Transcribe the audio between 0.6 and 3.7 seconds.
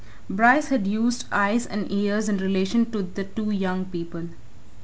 had used eyes and ears in relation to the two